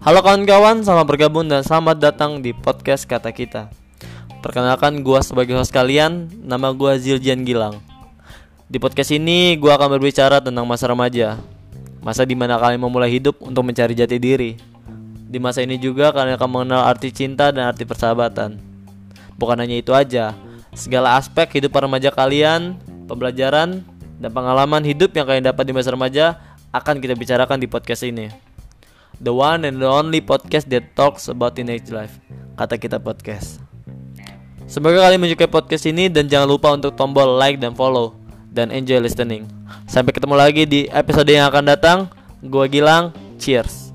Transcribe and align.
Halo 0.00 0.24
kawan-kawan, 0.24 0.80
selamat 0.80 1.04
bergabung 1.04 1.44
dan 1.44 1.60
selamat 1.60 2.00
datang 2.00 2.40
di 2.40 2.56
podcast 2.56 3.04
Kata 3.04 3.36
Kita. 3.36 3.68
Perkenalkan 4.40 5.04
gua 5.04 5.20
sebagai 5.20 5.52
host 5.52 5.68
kalian, 5.68 6.24
nama 6.40 6.72
gua 6.72 6.96
Ziljan 6.96 7.44
Gilang. 7.44 7.84
Di 8.64 8.80
podcast 8.80 9.12
ini 9.12 9.60
gua 9.60 9.76
akan 9.76 10.00
berbicara 10.00 10.40
tentang 10.40 10.64
masa 10.64 10.88
remaja. 10.88 11.36
Masa 12.00 12.24
di 12.24 12.32
mana 12.32 12.56
kalian 12.56 12.80
memulai 12.80 13.12
hidup 13.12 13.44
untuk 13.44 13.60
mencari 13.60 13.92
jati 13.92 14.16
diri. 14.16 14.56
Di 15.28 15.36
masa 15.36 15.60
ini 15.60 15.76
juga 15.76 16.16
kalian 16.16 16.40
akan 16.40 16.48
mengenal 16.48 16.88
arti 16.88 17.12
cinta 17.12 17.52
dan 17.52 17.68
arti 17.68 17.84
persahabatan. 17.84 18.56
Bukan 19.36 19.60
hanya 19.60 19.76
itu 19.76 19.92
aja, 19.92 20.32
segala 20.72 21.20
aspek 21.20 21.60
hidup 21.60 21.76
para 21.76 21.84
remaja 21.84 22.08
kalian, 22.08 22.80
pembelajaran, 23.04 23.84
dan 24.16 24.30
pengalaman 24.32 24.80
hidup 24.80 25.12
yang 25.12 25.28
kalian 25.28 25.44
dapat 25.44 25.68
di 25.68 25.76
masa 25.76 25.92
remaja 25.92 26.40
akan 26.72 27.04
kita 27.04 27.12
bicarakan 27.12 27.60
di 27.60 27.68
podcast 27.68 28.00
ini. 28.08 28.49
The 29.20 29.36
one 29.36 29.68
and 29.68 29.76
the 29.76 29.88
only 29.88 30.24
podcast 30.24 30.72
that 30.72 30.96
talks 30.96 31.28
about 31.28 31.52
teenage 31.52 31.92
life. 31.92 32.16
Kata 32.56 32.80
kita 32.80 32.96
podcast. 32.96 33.60
Semoga 34.64 35.04
kalian 35.04 35.20
menyukai 35.20 35.50
podcast 35.50 35.82
ini 35.90 36.06
Dan 36.06 36.30
jangan 36.30 36.46
lupa 36.46 36.70
untuk 36.70 36.94
tombol 36.94 37.26
like 37.34 37.58
dan 37.58 37.74
follow 37.74 38.14
Dan 38.48 38.70
enjoy 38.70 39.02
listening. 39.02 39.44
Sampai 39.90 40.14
ketemu 40.14 40.38
lagi 40.38 40.62
di 40.64 40.86
episode 40.88 41.28
yang 41.28 41.50
akan 41.52 41.64
datang. 41.68 41.98
Gua 42.40 42.64
Gilang, 42.70 43.12
cheers 43.36 43.89